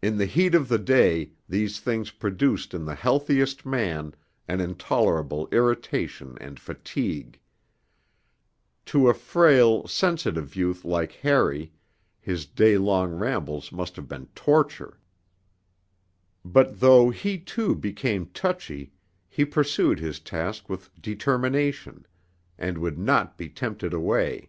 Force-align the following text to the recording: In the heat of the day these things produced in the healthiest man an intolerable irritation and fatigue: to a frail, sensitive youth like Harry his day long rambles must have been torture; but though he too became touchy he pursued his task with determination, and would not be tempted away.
In 0.00 0.16
the 0.16 0.24
heat 0.24 0.54
of 0.54 0.70
the 0.70 0.78
day 0.78 1.32
these 1.50 1.78
things 1.78 2.10
produced 2.10 2.72
in 2.72 2.86
the 2.86 2.94
healthiest 2.94 3.66
man 3.66 4.14
an 4.48 4.62
intolerable 4.62 5.48
irritation 5.52 6.38
and 6.40 6.58
fatigue: 6.58 7.38
to 8.86 9.06
a 9.06 9.12
frail, 9.12 9.86
sensitive 9.86 10.56
youth 10.56 10.82
like 10.82 11.12
Harry 11.12 11.74
his 12.22 12.46
day 12.46 12.78
long 12.78 13.12
rambles 13.12 13.70
must 13.70 13.96
have 13.96 14.08
been 14.08 14.28
torture; 14.34 14.98
but 16.42 16.80
though 16.80 17.10
he 17.10 17.36
too 17.38 17.74
became 17.74 18.24
touchy 18.32 18.92
he 19.28 19.44
pursued 19.44 19.98
his 20.00 20.20
task 20.20 20.70
with 20.70 20.88
determination, 21.02 22.06
and 22.56 22.78
would 22.78 22.98
not 22.98 23.36
be 23.36 23.50
tempted 23.50 23.92
away. 23.92 24.48